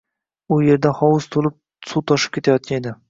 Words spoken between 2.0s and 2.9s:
toshib ketayotgan